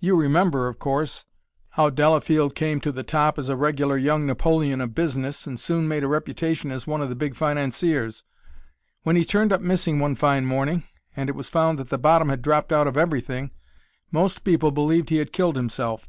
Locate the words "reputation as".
6.08-6.88